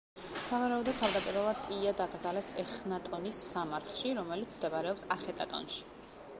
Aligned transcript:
სავარაუდოდ, 0.43 0.95
თავდაპირველად 1.01 1.59
ტიია 1.67 1.91
დაკრძალეს 1.99 2.49
ეხნატონის 2.65 3.45
სამარხში, 3.53 4.17
რომელიც 4.23 4.59
მდებარეობს 4.59 5.09
ახეტატონში. 5.19 5.89